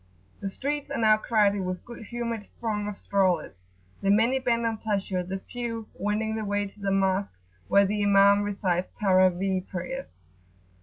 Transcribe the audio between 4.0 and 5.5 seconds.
the many bent on pleasure, the